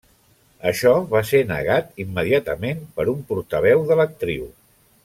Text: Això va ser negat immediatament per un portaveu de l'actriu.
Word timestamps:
Això 0.69 0.93
va 1.11 1.21
ser 1.31 1.41
negat 1.51 1.93
immediatament 2.05 2.83
per 2.97 3.07
un 3.17 3.23
portaveu 3.35 3.87
de 3.93 4.03
l'actriu. 4.03 4.53